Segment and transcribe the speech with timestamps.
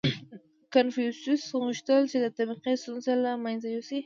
[0.73, 3.99] •کنفوسیوس غوښتل، چې د طبقې ستونزه له منځه یوسي.